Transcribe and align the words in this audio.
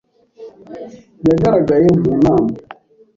Yagaragaye 1.27 1.87
mu 2.01 2.11
nama? 2.23 2.53